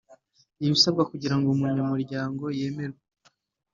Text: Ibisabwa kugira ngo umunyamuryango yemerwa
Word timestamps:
Ibisabwa 0.65 1.03
kugira 1.11 1.35
ngo 1.37 1.47
umunyamuryango 1.49 2.43
yemerwa 2.59 3.03